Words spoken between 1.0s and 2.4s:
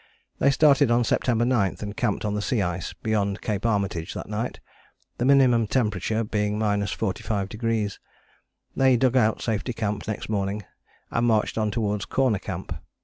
September 9 and camped on